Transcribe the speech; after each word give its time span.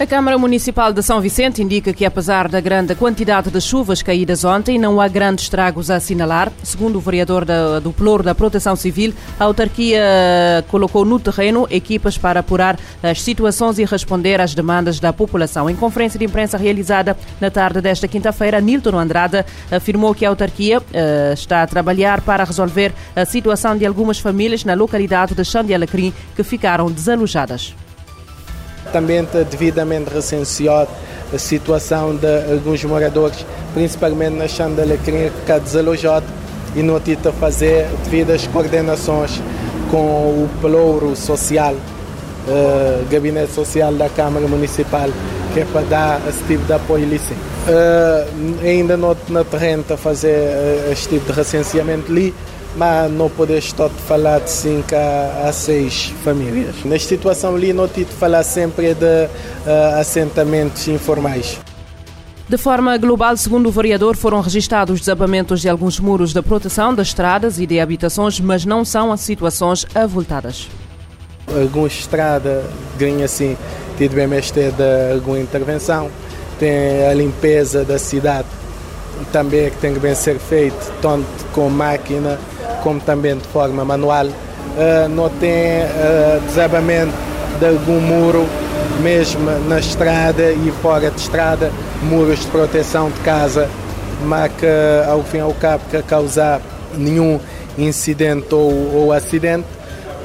A 0.00 0.06
Câmara 0.06 0.38
Municipal 0.38 0.92
de 0.92 1.02
São 1.02 1.20
Vicente 1.20 1.60
indica 1.60 1.92
que, 1.92 2.04
apesar 2.04 2.46
da 2.46 2.60
grande 2.60 2.94
quantidade 2.94 3.50
de 3.50 3.60
chuvas 3.60 4.00
caídas 4.00 4.44
ontem, 4.44 4.78
não 4.78 5.00
há 5.00 5.08
grandes 5.08 5.46
estragos 5.46 5.90
a 5.90 5.96
assinalar. 5.96 6.52
Segundo 6.62 6.98
o 6.98 7.00
vereador 7.00 7.44
da, 7.44 7.80
do 7.80 7.92
Ploro 7.92 8.22
da 8.22 8.32
Proteção 8.32 8.76
Civil, 8.76 9.12
a 9.40 9.42
autarquia 9.42 10.00
colocou 10.68 11.04
no 11.04 11.18
terreno 11.18 11.66
equipas 11.68 12.16
para 12.16 12.38
apurar 12.38 12.78
as 13.02 13.20
situações 13.20 13.80
e 13.80 13.84
responder 13.84 14.40
às 14.40 14.54
demandas 14.54 15.00
da 15.00 15.12
população. 15.12 15.68
Em 15.68 15.74
conferência 15.74 16.16
de 16.16 16.26
imprensa 16.26 16.56
realizada 16.56 17.16
na 17.40 17.50
tarde 17.50 17.80
desta 17.80 18.06
quinta-feira, 18.06 18.60
Nilton 18.60 18.96
Andrade 18.96 19.44
afirmou 19.68 20.14
que 20.14 20.24
a 20.24 20.28
autarquia 20.28 20.78
uh, 20.78 21.32
está 21.34 21.64
a 21.64 21.66
trabalhar 21.66 22.20
para 22.20 22.44
resolver 22.44 22.94
a 23.16 23.24
situação 23.24 23.76
de 23.76 23.84
algumas 23.84 24.20
famílias 24.20 24.64
na 24.64 24.74
localidade 24.74 25.34
de 25.34 25.44
Xande 25.44 25.74
Alecrim 25.74 26.14
que 26.36 26.44
ficaram 26.44 26.88
desalojadas 26.88 27.74
também 28.92 29.26
devidamente 29.50 30.12
recenseado 30.12 30.90
a 31.32 31.38
situação 31.38 32.16
de 32.16 32.52
alguns 32.52 32.82
moradores, 32.84 33.44
principalmente 33.74 34.34
na 34.34 34.48
Chandalacrinha, 34.48 35.30
que 35.30 35.40
está 35.40 35.58
desalojado 35.58 36.26
e 36.74 36.82
não 36.82 36.98
tive 37.00 37.28
a 37.28 37.32
fazer 37.32 37.86
devidas 38.04 38.46
coordenações 38.46 39.40
com 39.90 39.98
o 39.98 40.50
pelouro 40.60 41.16
social, 41.16 41.74
uh, 41.74 43.04
gabinete 43.10 43.52
social 43.52 43.92
da 43.92 44.08
Câmara 44.08 44.46
Municipal, 44.46 45.08
que 45.52 45.60
é 45.60 45.64
para 45.64 45.82
dar 45.82 46.20
esse 46.28 46.42
tipo 46.44 46.64
de 46.64 46.72
apoio 46.72 47.06
lícito. 47.06 47.34
Uh, 47.66 48.64
ainda 48.66 48.96
não 48.96 49.16
na 49.28 49.44
terreno 49.44 49.84
a 49.90 49.96
fazer 49.96 50.28
uh, 50.28 50.92
este 50.92 51.08
tipo 51.08 51.26
de 51.26 51.32
recenseamento 51.32 52.10
ali, 52.10 52.34
mas 52.76 53.10
não 53.10 53.28
podes 53.28 53.64
estar 53.64 53.88
falar 53.88 54.40
de 54.40 54.50
5 54.50 54.86
a 55.46 55.52
6 55.52 56.14
famílias. 56.22 56.74
Nesta 56.84 57.08
situação 57.08 57.54
ali, 57.54 57.72
não 57.72 57.88
te 57.88 58.04
falar 58.04 58.42
sempre 58.42 58.94
de 58.94 59.04
uh, 59.04 59.98
assentamentos 59.98 60.86
informais. 60.88 61.58
De 62.48 62.56
forma 62.56 62.96
global, 62.96 63.36
segundo 63.36 63.68
o 63.68 63.72
vereador, 63.72 64.16
foram 64.16 64.40
registados 64.40 65.00
desabamentos 65.00 65.60
de 65.60 65.68
alguns 65.68 66.00
muros 66.00 66.32
de 66.32 66.40
proteção 66.40 66.94
das 66.94 67.08
estradas 67.08 67.58
e 67.58 67.66
de 67.66 67.78
habitações, 67.78 68.40
mas 68.40 68.64
não 68.64 68.84
são 68.84 69.12
as 69.12 69.20
situações 69.20 69.86
avultadas. 69.94 70.68
Algumas 71.46 71.92
estradas 71.92 72.64
ganham 72.98 73.24
assim, 73.24 73.56
tido 73.98 74.14
mestre 74.28 74.70
de 74.70 75.12
alguma 75.14 75.38
intervenção, 75.38 76.10
tem 76.58 77.06
a 77.06 77.12
limpeza 77.12 77.84
da 77.84 77.98
cidade 77.98 78.48
também 79.32 79.66
é 79.66 79.70
que 79.70 79.76
tem 79.78 79.92
que 79.92 80.00
bem 80.00 80.14
ser 80.14 80.38
feito, 80.38 80.92
tanto 81.00 81.26
com 81.52 81.68
máquina 81.68 82.38
como 82.82 83.00
também 83.00 83.36
de 83.36 83.46
forma 83.48 83.84
manual. 83.84 84.26
Uh, 84.26 85.08
não 85.08 85.28
tem 85.28 85.82
uh, 85.82 86.40
desabamento 86.46 87.12
de 87.58 87.66
algum 87.66 88.00
muro, 88.00 88.46
mesmo 89.02 89.50
na 89.68 89.78
estrada 89.78 90.52
e 90.52 90.72
fora 90.82 91.10
de 91.10 91.20
estrada, 91.20 91.72
muros 92.02 92.40
de 92.40 92.46
proteção 92.46 93.10
de 93.10 93.18
casa, 93.20 93.68
mas 94.22 94.52
que 94.52 94.66
ao 95.08 95.22
fim 95.24 95.38
e 95.38 95.40
ao 95.40 95.54
cabo 95.54 95.82
que 95.90 96.00
causar 96.02 96.60
nenhum 96.96 97.40
incidente 97.76 98.54
ou, 98.54 98.94
ou 98.94 99.12
acidente. 99.12 99.66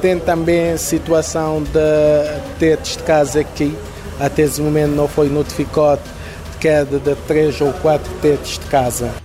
Tem 0.00 0.18
também 0.18 0.76
situação 0.76 1.62
de 1.62 2.40
tetos 2.58 2.96
de 2.96 3.02
casa 3.04 3.42
que 3.42 3.74
até 4.20 4.42
esse 4.42 4.60
momento 4.60 4.90
não 4.90 5.08
foi 5.08 5.28
notificado 5.28 6.00
queda 6.60 6.98
de 6.98 7.14
três 7.26 7.60
ou 7.60 7.72
quatro 7.74 8.10
tetos 8.22 8.58
de 8.58 8.66
casa. 8.66 9.23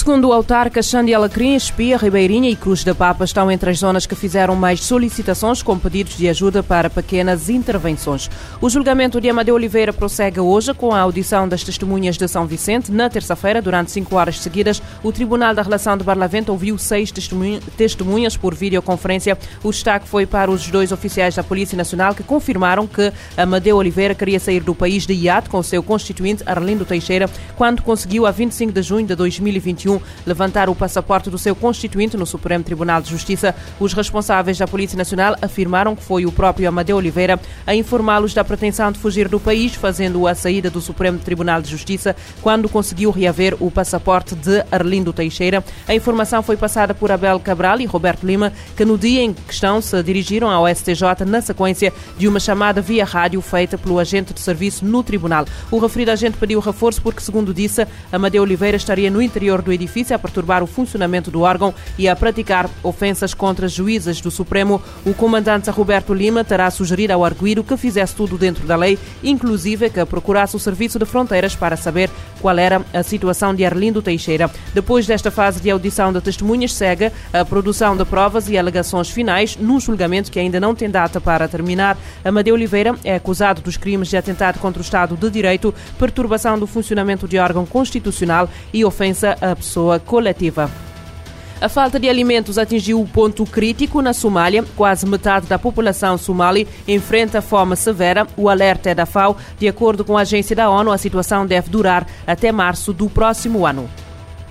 Segundo 0.00 0.28
o 0.28 0.32
autarca, 0.32 0.82
Xande 0.82 1.12
Alacrim, 1.12 1.54
Espia, 1.54 1.98
Ribeirinha 1.98 2.48
e 2.48 2.56
Cruz 2.56 2.82
da 2.82 2.94
Papa 2.94 3.22
estão 3.22 3.50
entre 3.50 3.68
as 3.68 3.80
zonas 3.80 4.06
que 4.06 4.14
fizeram 4.14 4.56
mais 4.56 4.82
solicitações 4.82 5.62
com 5.62 5.78
pedidos 5.78 6.16
de 6.16 6.26
ajuda 6.26 6.62
para 6.62 6.88
pequenas 6.88 7.50
intervenções. 7.50 8.30
O 8.62 8.70
julgamento 8.70 9.20
de 9.20 9.28
Amadeu 9.28 9.54
Oliveira 9.54 9.92
prossegue 9.92 10.40
hoje 10.40 10.72
com 10.72 10.94
a 10.94 11.00
audição 11.00 11.46
das 11.46 11.62
testemunhas 11.62 12.16
de 12.16 12.26
São 12.28 12.46
Vicente. 12.46 12.90
Na 12.90 13.10
terça-feira, 13.10 13.60
durante 13.60 13.90
cinco 13.90 14.16
horas 14.16 14.40
seguidas, 14.40 14.82
o 15.02 15.12
Tribunal 15.12 15.54
da 15.54 15.60
Relação 15.60 15.98
de 15.98 16.02
Barlavento 16.02 16.50
ouviu 16.50 16.78
seis 16.78 17.12
testemunhas 17.76 18.38
por 18.38 18.54
videoconferência. 18.54 19.36
O 19.62 19.70
destaque 19.70 20.08
foi 20.08 20.24
para 20.24 20.50
os 20.50 20.66
dois 20.70 20.92
oficiais 20.92 21.34
da 21.34 21.44
Polícia 21.44 21.76
Nacional 21.76 22.14
que 22.14 22.22
confirmaram 22.22 22.86
que 22.86 23.12
Amadeu 23.36 23.76
Oliveira 23.76 24.14
queria 24.14 24.40
sair 24.40 24.60
do 24.60 24.74
país 24.74 25.06
de 25.06 25.12
iate 25.12 25.50
com 25.50 25.62
seu 25.62 25.82
constituinte 25.82 26.42
Arlindo 26.46 26.86
Teixeira 26.86 27.28
quando 27.54 27.82
conseguiu, 27.82 28.24
a 28.26 28.30
25 28.30 28.72
de 28.72 28.80
junho 28.80 29.06
de 29.06 29.14
2021, 29.14 29.89
levantar 30.26 30.68
o 30.68 30.74
passaporte 30.74 31.30
do 31.30 31.38
seu 31.38 31.56
constituinte 31.56 32.18
no 32.18 32.26
Supremo 32.26 32.62
Tribunal 32.62 33.00
de 33.00 33.08
Justiça. 33.08 33.54
Os 33.78 33.94
responsáveis 33.94 34.58
da 34.58 34.66
Polícia 34.66 34.98
Nacional 34.98 35.34
afirmaram 35.40 35.96
que 35.96 36.02
foi 36.02 36.26
o 36.26 36.32
próprio 36.32 36.68
Amadeu 36.68 36.98
Oliveira 36.98 37.40
a 37.66 37.74
informá-los 37.74 38.34
da 38.34 38.44
pretensão 38.44 38.92
de 38.92 38.98
fugir 38.98 39.28
do 39.28 39.40
país, 39.40 39.74
fazendo 39.74 40.26
a 40.26 40.34
saída 40.34 40.68
do 40.68 40.80
Supremo 40.80 41.18
Tribunal 41.18 41.62
de 41.62 41.70
Justiça 41.70 42.14
quando 42.42 42.68
conseguiu 42.68 43.10
reaver 43.10 43.56
o 43.60 43.70
passaporte 43.70 44.34
de 44.34 44.64
Arlindo 44.70 45.12
Teixeira. 45.12 45.64
A 45.88 45.94
informação 45.94 46.42
foi 46.42 46.56
passada 46.56 46.94
por 46.94 47.10
Abel 47.10 47.40
Cabral 47.40 47.80
e 47.80 47.86
Roberto 47.86 48.26
Lima, 48.26 48.52
que 48.76 48.84
no 48.84 48.98
dia 48.98 49.22
em 49.22 49.32
questão 49.32 49.80
se 49.80 50.02
dirigiram 50.02 50.50
ao 50.50 50.68
STJ 50.68 51.24
na 51.26 51.40
sequência 51.40 51.92
de 52.18 52.28
uma 52.28 52.40
chamada 52.40 52.80
via 52.80 53.04
rádio 53.04 53.40
feita 53.40 53.78
pelo 53.78 53.98
agente 53.98 54.34
de 54.34 54.40
serviço 54.40 54.84
no 54.84 55.02
tribunal. 55.02 55.44
O 55.70 55.78
referido 55.78 56.10
agente 56.10 56.36
pediu 56.36 56.60
reforço 56.60 57.00
porque, 57.00 57.20
segundo 57.20 57.54
disse, 57.54 57.86
Amadeu 58.12 58.42
Oliveira 58.42 58.76
estaria 58.76 59.10
no 59.10 59.22
interior 59.22 59.62
do 59.62 59.72
edifício 59.72 59.79
a 60.14 60.18
perturbar 60.18 60.62
o 60.62 60.66
funcionamento 60.66 61.30
do 61.30 61.40
órgão 61.40 61.74
e 61.98 62.08
a 62.08 62.16
praticar 62.16 62.68
ofensas 62.82 63.34
contra 63.34 63.68
juízes 63.68 64.20
do 64.20 64.30
Supremo. 64.30 64.80
O 65.04 65.14
comandante 65.14 65.70
Roberto 65.70 66.12
Lima 66.12 66.44
terá 66.44 66.70
sugerido 66.70 67.12
ao 67.12 67.24
arguído 67.24 67.64
que 67.64 67.76
fizesse 67.76 68.14
tudo 68.14 68.36
dentro 68.36 68.66
da 68.66 68.76
lei, 68.76 68.98
inclusive 69.22 69.90
que 69.90 70.04
procurasse 70.04 70.56
o 70.56 70.58
Serviço 70.58 70.98
de 70.98 71.06
Fronteiras 71.06 71.56
para 71.56 71.76
saber 71.76 72.10
qual 72.40 72.58
era 72.58 72.84
a 72.92 73.02
situação 73.02 73.54
de 73.54 73.64
Arlindo 73.64 74.02
Teixeira. 74.02 74.50
Depois 74.74 75.06
desta 75.06 75.30
fase 75.30 75.60
de 75.60 75.70
audição 75.70 76.12
de 76.12 76.20
testemunhas, 76.20 76.74
segue 76.74 77.10
a 77.32 77.44
produção 77.44 77.96
de 77.96 78.04
provas 78.04 78.48
e 78.48 78.58
alegações 78.58 79.10
finais 79.10 79.56
num 79.56 79.80
julgamento 79.80 80.30
que 80.30 80.38
ainda 80.38 80.60
não 80.60 80.74
tem 80.74 80.90
data 80.90 81.20
para 81.20 81.48
terminar. 81.48 81.96
Amadeu 82.24 82.54
Oliveira 82.54 82.94
é 83.04 83.14
acusado 83.14 83.60
dos 83.60 83.76
crimes 83.76 84.08
de 84.08 84.16
atentado 84.16 84.58
contra 84.58 84.80
o 84.80 84.84
Estado 84.84 85.16
de 85.16 85.30
Direito, 85.30 85.74
perturbação 85.98 86.58
do 86.58 86.66
funcionamento 86.66 87.26
de 87.26 87.38
órgão 87.38 87.64
constitucional 87.64 88.48
e 88.72 88.84
ofensa 88.84 89.36
a 89.40 89.56
pessoa 89.56 89.69
coletiva. 90.06 90.70
A 91.60 91.68
falta 91.68 92.00
de 92.00 92.08
alimentos 92.08 92.56
atingiu 92.56 93.02
o 93.02 93.06
ponto 93.06 93.44
crítico 93.44 94.00
na 94.00 94.14
Somália. 94.14 94.64
Quase 94.74 95.06
metade 95.06 95.46
da 95.46 95.58
população 95.58 96.16
somali 96.16 96.66
enfrenta 96.88 97.42
fome 97.42 97.76
severa. 97.76 98.26
O 98.34 98.48
alerta 98.48 98.88
é 98.88 98.94
da 98.94 99.04
FAO. 99.04 99.36
De 99.58 99.68
acordo 99.68 100.02
com 100.02 100.16
a 100.16 100.22
agência 100.22 100.56
da 100.56 100.70
ONU, 100.70 100.90
a 100.90 100.96
situação 100.96 101.46
deve 101.46 101.68
durar 101.68 102.06
até 102.26 102.50
março 102.50 102.94
do 102.94 103.10
próximo 103.10 103.66
ano. 103.66 103.90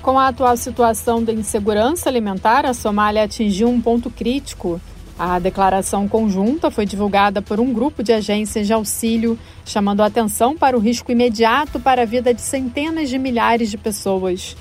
Com 0.04 0.20
a 0.20 0.28
atual 0.28 0.56
situação 0.56 1.24
de 1.24 1.34
insegurança 1.34 2.08
alimentar, 2.08 2.64
a 2.64 2.76
Somália 2.76 3.24
atingiu 3.24 3.70
um 3.70 3.82
ponto 3.82 4.12
crítico. 4.12 4.80
A 5.18 5.40
declaração 5.40 6.08
conjunta 6.08 6.70
foi 6.70 6.86
divulgada 6.86 7.42
por 7.42 7.60
um 7.60 7.74
grupo 7.74 8.04
de 8.04 8.14
agências 8.14 8.68
de 8.68 8.72
auxílio, 8.72 9.38
chamando 9.66 10.02
atenção 10.02 10.56
para 10.56 10.78
o 10.78 10.80
risco 10.80 11.12
imediato 11.12 11.80
para 11.80 12.04
a 12.04 12.06
vida 12.06 12.34
de 12.36 12.42
centenas 12.42 13.10
de 13.10 13.18
milhares 13.18 13.72
de 13.72 13.78
pessoas. 13.78 14.56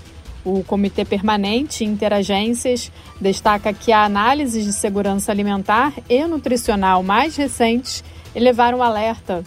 O 0.44 0.62
Comitê 0.64 1.04
Permanente 1.04 1.84
Interagências 1.84 2.92
destaca 3.20 3.72
que 3.72 3.92
a 3.92 4.04
análise 4.04 4.62
de 4.62 4.72
segurança 4.72 5.32
alimentar 5.32 5.92
e 6.08 6.24
nutricional 6.24 7.02
mais 7.02 7.36
recentes 7.36 8.04
elevaram 8.34 8.82
alerta. 8.82 9.44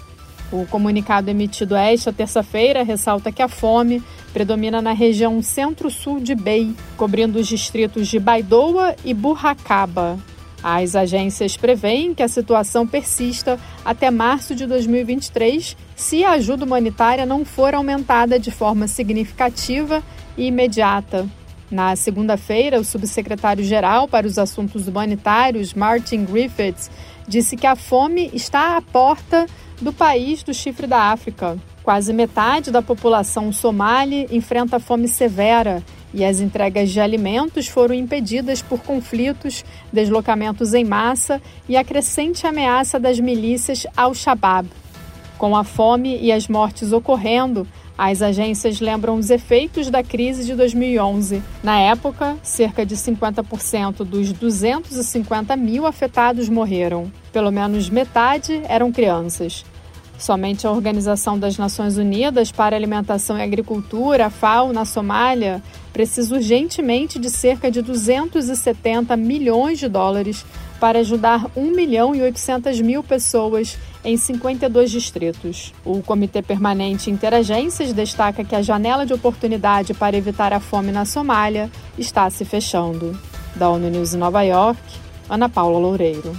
O 0.52 0.66
comunicado 0.66 1.30
emitido 1.30 1.76
esta 1.76 2.12
terça-feira 2.12 2.84
ressalta 2.84 3.32
que 3.32 3.42
a 3.42 3.48
fome 3.48 4.04
predomina 4.34 4.82
na 4.82 4.92
região 4.92 5.42
centro-sul 5.42 6.20
de 6.20 6.36
Bei, 6.36 6.74
cobrindo 6.98 7.40
os 7.40 7.48
distritos 7.48 8.08
de 8.10 8.20
Baidoa 8.20 8.96
e 9.06 9.14
Burracaba. 9.14 10.20
As 10.64 10.96
agências 10.96 11.58
preveem 11.58 12.14
que 12.14 12.22
a 12.22 12.28
situação 12.28 12.86
persista 12.86 13.58
até 13.84 14.12
março 14.12 14.54
de 14.54 14.68
2023 14.68 15.76
se 15.96 16.24
a 16.24 16.32
ajuda 16.32 16.66
humanitária 16.66 17.26
não 17.26 17.44
for 17.44 17.74
aumentada 17.74 18.38
de 18.38 18.52
forma 18.52 18.88
significativa 18.88 20.04
e 20.38 20.48
imediata. 20.48 21.28
Na 21.70 21.96
segunda-feira, 21.96 22.80
o 22.80 22.84
subsecretário-geral 22.84 24.08
para 24.08 24.28
os 24.28 24.38
assuntos 24.38 24.88
humanitários, 24.88 25.74
Martin 25.74 26.26
Griffiths, 26.26 26.92
disse 27.28 27.56
que 27.56 27.66
a 27.66 27.78
fome 27.78 28.30
está 28.34 28.76
à 28.76 28.82
porta 28.82 29.46
do 29.80 29.94
país 29.94 30.44
do 30.44 30.54
chifre 30.54 30.86
da 30.86 31.12
África. 31.12 31.58
Quase 31.82 32.14
metade 32.14 32.72
da 32.72 32.82
população 32.82 33.52
somali 33.52 34.28
enfrenta 34.32 34.80
fome 34.80 35.08
severa 35.08 35.82
e 36.14 36.26
as 36.26 36.40
entregas 36.40 36.92
de 36.92 37.00
alimentos 37.00 37.68
foram 37.68 37.96
impedidas 37.96 38.62
por 38.62 38.82
conflitos, 38.82 39.64
deslocamentos 39.92 40.74
em 40.74 40.84
massa 40.84 41.42
e 41.68 41.78
a 41.78 41.84
crescente 41.84 42.46
ameaça 42.46 43.00
das 43.00 43.20
milícias 43.20 43.88
Al-Shabaab. 43.96 44.68
Com 45.38 45.56
a 45.56 45.64
fome 45.64 46.20
e 46.22 46.32
as 46.32 46.48
mortes 46.48 46.92
ocorrendo, 46.92 47.66
as 48.04 48.24
agências 48.24 48.82
lembram 48.82 49.16
os 49.16 49.30
efeitos 49.30 49.92
da 49.92 50.02
crise 50.02 50.44
de 50.44 50.56
2011. 50.56 51.40
Na 51.62 51.80
época, 51.80 52.36
cerca 52.42 52.84
de 52.84 52.96
50% 52.96 53.98
dos 53.98 54.34
250 54.34 55.56
mil 55.56 55.86
afetados 55.86 56.50
morreram. 56.50 57.12
Pelo 57.32 57.52
menos 57.52 57.92
metade 57.92 58.60
eram 58.68 58.92
crianças. 58.92 59.64
Somente 60.18 60.66
a 60.66 60.72
Organização 60.72 61.38
das 61.38 61.60
Nações 61.60 61.98
Unidas 61.98 62.52
para 62.52 62.76
Alimentação 62.76 63.38
e 63.38 63.44
Agricultura, 63.44 64.32
FAO, 64.32 64.74
na 64.74 64.84
Somália, 64.84 65.62
precisa 65.94 66.34
urgentemente 66.34 67.20
de 67.20 67.30
cerca 67.30 67.70
de 67.70 67.84
270 67.84 69.16
milhões 69.16 69.78
de 69.78 69.88
dólares 69.88 70.44
para 70.80 70.98
ajudar 70.98 71.46
1 71.56 71.70
milhão 71.76 72.16
e 72.16 72.22
800 72.24 72.82
mil 72.82 73.04
pessoas 73.04 73.78
em 74.04 74.18
52 74.18 74.92
distritos. 74.92 75.74
O 75.86 76.02
Comitê 76.02 76.42
Permanente 76.42 77.10
Interagências 77.10 77.94
destaca 77.94 78.44
que 78.44 78.56
a 78.56 78.62
janela 78.62 79.06
de 79.06 79.14
oportunidade 79.14 79.94
para 79.94 80.18
evitar 80.18 80.54
a 80.54 80.60
fome 80.60 80.92
na 80.92 81.06
Somália 81.06 81.70
está 81.98 82.30
se 82.30 82.46
fechando. 82.46 83.18
Da 83.56 83.70
ONU 83.70 83.90
News 83.90 84.14
em 84.14 84.18
Nova 84.18 84.42
York, 84.44 84.82
Ana 85.30 85.50
Paula 85.50 85.78
Loureiro. 85.78 86.36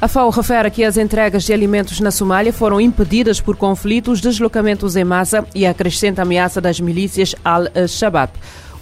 A 0.00 0.08
FAO 0.08 0.30
refere 0.30 0.68
que 0.68 0.82
as 0.82 0.96
entregas 0.96 1.44
de 1.44 1.52
alimentos 1.52 2.00
na 2.00 2.10
Somália 2.10 2.52
foram 2.52 2.80
impedidas 2.80 3.40
por 3.40 3.56
conflitos, 3.56 4.20
deslocamentos 4.20 4.96
em 4.96 5.04
massa 5.04 5.46
e 5.54 5.64
a 5.64 5.72
crescente 5.72 6.20
ameaça 6.20 6.60
das 6.60 6.80
milícias 6.80 7.36
Al-Shabaab. 7.44 8.32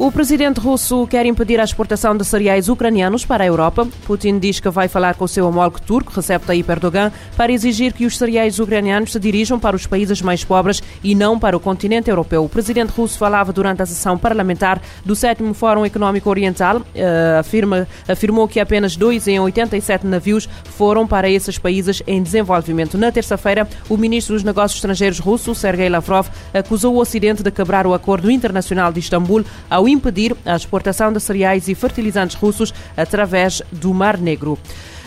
O 0.00 0.10
presidente 0.10 0.58
russo 0.58 1.06
quer 1.06 1.26
impedir 1.26 1.60
a 1.60 1.62
exportação 1.62 2.16
de 2.16 2.24
cereais 2.24 2.70
ucranianos 2.70 3.26
para 3.26 3.44
a 3.44 3.46
Europa. 3.46 3.86
Putin 4.06 4.38
diz 4.38 4.58
que 4.58 4.70
vai 4.70 4.88
falar 4.88 5.14
com 5.14 5.26
o 5.26 5.28
seu 5.28 5.46
homólogo 5.46 5.78
turco, 5.78 6.10
Recep 6.10 6.42
Tayyip 6.46 6.70
Erdogan, 6.70 7.12
para 7.36 7.52
exigir 7.52 7.92
que 7.92 8.06
os 8.06 8.16
cereais 8.16 8.58
ucranianos 8.58 9.12
se 9.12 9.20
dirijam 9.20 9.60
para 9.60 9.76
os 9.76 9.86
países 9.86 10.22
mais 10.22 10.42
pobres 10.42 10.82
e 11.04 11.14
não 11.14 11.38
para 11.38 11.54
o 11.54 11.60
continente 11.60 12.08
europeu. 12.08 12.42
O 12.42 12.48
presidente 12.48 12.88
russo 12.88 13.18
falava 13.18 13.52
durante 13.52 13.82
a 13.82 13.86
sessão 13.86 14.16
parlamentar 14.16 14.80
do 15.04 15.14
7 15.14 15.52
Fórum 15.52 15.84
Económico 15.84 16.30
Oriental. 16.30 16.78
Uh, 16.78 17.38
afirma, 17.38 17.86
afirmou 18.08 18.48
que 18.48 18.58
apenas 18.58 18.96
2 18.96 19.28
em 19.28 19.38
87 19.38 20.06
navios 20.06 20.48
foram 20.64 21.06
para 21.06 21.28
esses 21.28 21.58
países 21.58 22.02
em 22.06 22.22
desenvolvimento. 22.22 22.96
Na 22.96 23.12
terça-feira, 23.12 23.68
o 23.86 23.98
ministro 23.98 24.34
dos 24.34 24.44
Negócios 24.44 24.78
Estrangeiros 24.78 25.18
russo, 25.18 25.54
Sergei 25.54 25.90
Lavrov, 25.90 26.26
acusou 26.54 26.94
o 26.94 27.00
Ocidente 27.00 27.42
de 27.42 27.50
quebrar 27.50 27.86
o 27.86 27.92
Acordo 27.92 28.30
Internacional 28.30 28.90
de 28.90 29.00
Istambul 29.00 29.44
ao 29.68 29.89
impedir 29.90 30.36
a 30.44 30.56
exportação 30.56 31.12
de 31.12 31.20
cereais 31.20 31.68
e 31.68 31.74
fertilizantes 31.74 32.36
russos 32.36 32.72
através 32.96 33.62
do 33.72 33.92
Mar 33.92 34.18
Negro. 34.18 34.58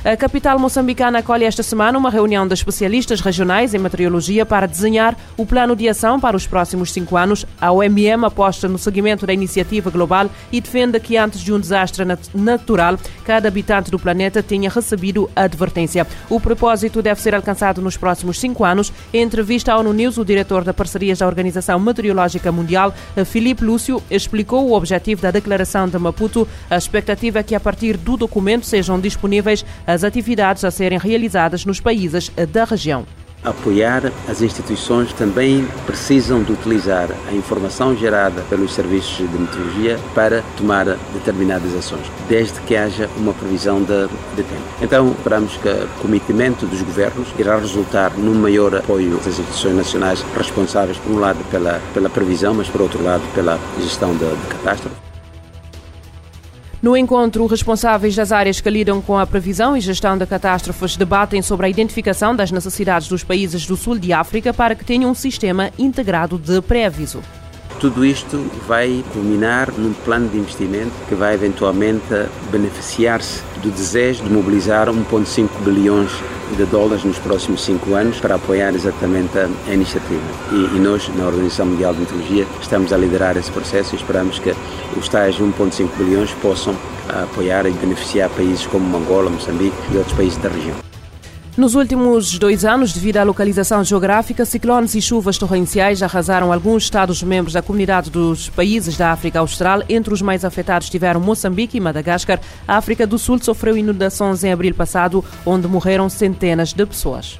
A 0.05 0.17
capital 0.17 0.59
moçambicana 0.59 1.19
acolhe 1.19 1.45
esta 1.45 1.63
semana 1.63 1.97
uma 1.97 2.09
reunião 2.09 2.45
de 2.45 2.53
especialistas 2.53 3.21
regionais 3.21 3.73
em 3.73 3.77
meteorologia 3.77 4.45
para 4.45 4.67
desenhar 4.67 5.15
o 5.37 5.45
plano 5.45 5.77
de 5.77 5.87
ação 5.87 6.19
para 6.19 6.35
os 6.35 6.45
próximos 6.45 6.91
cinco 6.91 7.15
anos. 7.15 7.45
A 7.59 7.71
OMM 7.71 8.25
aposta 8.25 8.67
no 8.67 8.77
seguimento 8.77 9.25
da 9.25 9.31
iniciativa 9.31 9.89
global 9.89 10.29
e 10.51 10.59
defende 10.59 10.99
que 10.99 11.15
antes 11.15 11.39
de 11.39 11.53
um 11.53 11.59
desastre 11.59 12.03
natural, 12.33 12.99
cada 13.23 13.47
habitante 13.47 13.89
do 13.89 13.97
planeta 13.97 14.43
tenha 14.43 14.69
recebido 14.69 15.31
advertência. 15.33 16.05
O 16.29 16.37
propósito 16.37 17.01
deve 17.01 17.21
ser 17.21 17.33
alcançado 17.33 17.81
nos 17.81 17.95
próximos 17.95 18.37
cinco 18.37 18.65
anos. 18.65 18.91
Em 19.13 19.21
entrevista 19.21 19.71
à 19.71 19.77
ONU 19.77 19.93
News, 19.93 20.17
o 20.17 20.25
diretor 20.25 20.65
da 20.65 20.73
parcerias 20.73 21.19
da 21.19 21.27
Organização 21.27 21.79
Meteorológica 21.79 22.51
Mundial, 22.51 22.93
Filipe 23.25 23.63
Lúcio, 23.63 24.03
explicou 24.11 24.67
o 24.67 24.73
objetivo 24.73 25.21
da 25.21 25.31
declaração 25.31 25.87
de 25.87 25.97
Maputo. 25.97 26.45
A 26.69 26.75
expectativa 26.75 27.39
é 27.39 27.43
que, 27.43 27.55
a 27.55 27.59
partir 27.61 27.95
do 27.95 28.17
documento, 28.17 28.65
sejam 28.65 28.99
disponíveis 28.99 29.63
as 29.93 30.03
atividades 30.03 30.63
a 30.63 30.71
serem 30.71 30.97
realizadas 30.97 31.65
nos 31.65 31.79
países 31.79 32.31
da 32.51 32.65
região 32.65 33.05
apoiar 33.43 34.11
as 34.27 34.41
instituições 34.41 35.11
também 35.13 35.67
precisam 35.85 36.41
de 36.43 36.53
utilizar 36.53 37.09
a 37.27 37.33
informação 37.33 37.95
gerada 37.95 38.41
pelos 38.43 38.73
serviços 38.73 39.17
de 39.17 39.37
meteorologia 39.37 39.99
para 40.15 40.41
tomar 40.57 40.85
determinadas 41.13 41.75
ações, 41.75 42.05
desde 42.29 42.59
que 42.61 42.75
haja 42.75 43.09
uma 43.17 43.33
previsão 43.33 43.81
de, 43.83 44.07
de 44.07 44.43
tempo. 44.43 44.61
Então, 44.81 45.11
esperamos 45.11 45.57
que 45.57 45.67
o 45.67 46.01
cometimento 46.01 46.65
dos 46.65 46.81
governos 46.81 47.27
irá 47.37 47.57
resultar 47.57 48.11
num 48.17 48.35
maior 48.35 48.75
apoio 48.75 49.17
das 49.17 49.27
instituições 49.27 49.75
nacionais 49.75 50.25
responsáveis, 50.37 50.97
por 50.97 51.11
um 51.11 51.19
lado, 51.19 51.43
pela, 51.51 51.81
pela 51.93 52.09
previsão, 52.09 52.53
mas, 52.53 52.69
por 52.69 52.81
outro 52.81 53.03
lado, 53.03 53.23
pela 53.35 53.59
gestão 53.79 54.13
de, 54.15 54.25
de 54.25 54.47
catástrofe. 54.47 55.12
No 56.83 56.97
encontro, 56.97 57.45
responsáveis 57.45 58.13
das 58.13 58.33
áreas 58.33 58.59
que 58.59 58.69
lidam 58.69 59.01
com 59.01 59.17
a 59.17 59.25
previsão 59.25 59.77
e 59.77 59.79
gestão 59.79 60.17
de 60.17 60.25
catástrofes 60.25 60.97
debatem 60.97 61.41
sobre 61.41 61.65
a 61.65 61.69
identificação 61.69 62.35
das 62.35 62.51
necessidades 62.51 63.07
dos 63.07 63.23
países 63.23 63.65
do 63.65 63.77
sul 63.77 63.97
de 63.97 64.11
África 64.11 64.53
para 64.53 64.75
que 64.75 64.83
tenham 64.83 65.09
um 65.09 65.15
sistema 65.15 65.71
integrado 65.79 66.37
de 66.37 66.61
pré-aviso. 66.61 67.21
Tudo 67.79 68.03
isto 68.03 68.37
vai 68.67 69.01
culminar 69.13 69.71
num 69.71 69.93
plano 69.93 70.27
de 70.27 70.37
investimento 70.37 70.91
que 71.07 71.15
vai 71.15 71.35
eventualmente 71.35 72.03
beneficiar-se 72.51 73.41
do 73.61 73.71
desejo 73.71 74.21
de 74.21 74.29
mobilizar 74.29 74.89
1,5 74.89 75.47
bilhões 75.63 76.11
de 76.57 76.65
dólares 76.65 77.03
nos 77.03 77.17
próximos 77.19 77.63
cinco 77.63 77.95
anos 77.95 78.19
para 78.19 78.35
apoiar 78.35 78.73
exatamente 78.75 79.37
a, 79.37 79.49
a 79.67 79.73
iniciativa. 79.73 80.21
E, 80.51 80.77
e, 80.77 80.79
nós, 80.79 81.09
na 81.15 81.25
Organização 81.25 81.65
Mundial 81.67 81.93
de 81.93 82.01
Meteorologia, 82.01 82.45
estamos 82.61 82.93
a 82.93 82.97
liderar 82.97 83.37
esse 83.37 83.51
processo 83.51 83.95
e 83.95 83.97
esperamos 83.97 84.39
que 84.39 84.53
os 84.97 85.07
tais 85.07 85.37
1,5 85.37 85.89
bilhões 85.97 86.31
possam 86.41 86.75
apoiar 87.09 87.65
e 87.65 87.71
beneficiar 87.71 88.29
países 88.29 88.65
como 88.67 88.95
Angola, 88.95 89.29
Moçambique 89.29 89.75
e 89.91 89.97
outros 89.97 90.15
países 90.15 90.37
da 90.37 90.49
região. 90.49 90.92
Nos 91.55 91.75
últimos 91.75 92.39
dois 92.39 92.65
anos, 92.65 92.91
devido 92.93 93.17
à 93.17 93.23
localização 93.23 93.83
geográfica, 93.83 94.43
ciclones 94.43 94.95
e 94.95 95.01
chuvas 95.01 95.37
torrenciais 95.37 96.01
arrasaram 96.01 96.51
alguns 96.51 96.85
Estados-membros 96.85 97.53
da 97.53 97.61
comunidade 97.61 98.09
dos 98.09 98.49
países 98.49 98.97
da 98.97 99.11
África 99.11 99.37
Austral. 99.37 99.83
Entre 99.87 100.11
os 100.11 100.19
mais 100.19 100.43
afetados 100.43 100.89
tiveram 100.89 101.21
Moçambique 101.21 101.77
e 101.77 101.79
Madagascar. 101.79 102.39
A 102.67 102.77
África 102.77 103.05
do 103.05 103.19
Sul 103.19 103.37
sofreu 103.39 103.77
inundações 103.77 104.43
em 104.43 104.51
abril 104.51 104.73
passado, 104.73 105.23
onde 105.45 105.67
morreram 105.67 106.09
centenas 106.09 106.73
de 106.73 106.85
pessoas. 106.87 107.39